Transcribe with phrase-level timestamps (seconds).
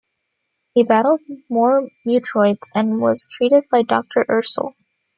[0.73, 4.73] He battled more mutroids, and was treated by Doctor Ursell.